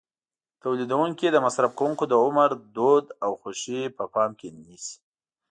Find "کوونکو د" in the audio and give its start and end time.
1.79-2.13